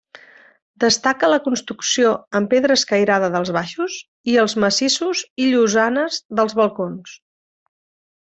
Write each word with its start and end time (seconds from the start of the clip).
Destaca 0.83 1.27
la 1.31 1.37
construcció 1.47 2.13
amb 2.39 2.49
pedra 2.53 2.77
escairada 2.79 3.29
dels 3.35 3.51
baixos 3.57 3.99
i 4.33 4.39
els 4.45 4.57
massissos 4.65 5.23
i 5.45 5.49
llosanes 5.51 6.17
dels 6.41 6.57
balcons. 6.63 7.13